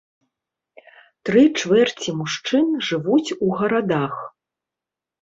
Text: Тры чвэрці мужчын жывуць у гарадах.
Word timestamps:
Тры 1.29 1.43
чвэрці 1.59 2.09
мужчын 2.23 2.67
жывуць 2.91 3.35
у 3.45 3.55
гарадах. 3.63 4.15